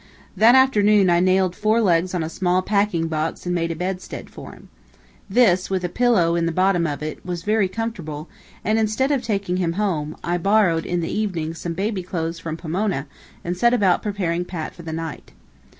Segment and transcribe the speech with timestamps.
[0.35, 4.31] That afternoon I nailed four legs on a small packing box and made a bedstead
[4.31, 4.67] for him.
[5.29, 8.27] This, with a pillow in the bottom of it, was very comfortable,
[8.65, 12.39] and instead of taking him home, I borrowed, in the evening, some baby night clothes
[12.39, 13.05] from Pomona,
[13.43, 15.33] and set about preparing Pat for the night.